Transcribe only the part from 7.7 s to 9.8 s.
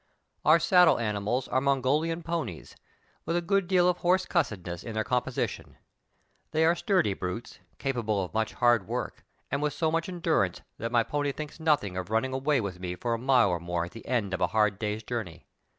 capable of much hard work, and with